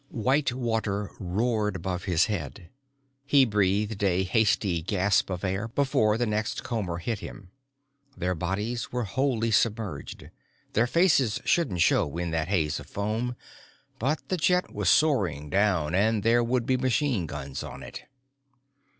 [0.09, 2.71] _White water roared above his head.
[3.23, 7.51] He breathed a hasty gasp of air before the next comber hit him.
[8.17, 10.31] Their bodies were wholly submerged,
[10.73, 13.35] their faces shouldn't show in that haze of foam
[13.99, 18.01] but the jet was soaring down and there would be machine guns on it.